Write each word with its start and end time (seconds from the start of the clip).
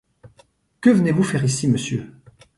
Que 0.81 0.89
venez-vous 0.89 1.21
faire 1.21 1.43
ici, 1.43 1.67
monsieur? 1.67 2.11